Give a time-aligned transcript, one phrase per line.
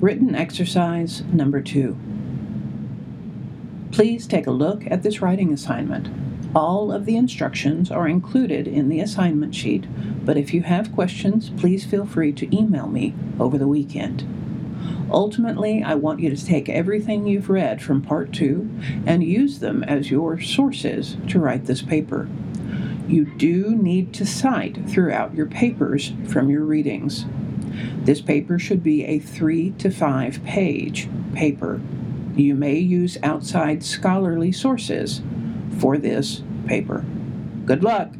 [0.00, 1.96] Written exercise number two.
[3.90, 6.08] Please take a look at this writing assignment.
[6.54, 9.86] All of the instructions are included in the assignment sheet,
[10.24, 14.24] but if you have questions, please feel free to email me over the weekend.
[15.10, 18.70] Ultimately, I want you to take everything you've read from Part 2
[19.04, 22.28] and use them as your sources to write this paper.
[23.08, 27.26] You do need to cite throughout your papers from your readings.
[28.04, 31.80] This paper should be a three to five page paper.
[32.34, 35.22] You may use outside scholarly sources
[35.78, 37.04] for this paper.
[37.64, 38.14] Good luck!